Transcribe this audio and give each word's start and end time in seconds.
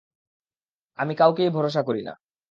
আমি 0.99 1.13
কাউকেই 1.15 1.49
ভরসা 1.49 1.81
করি 1.83 2.01
না। 2.01 2.13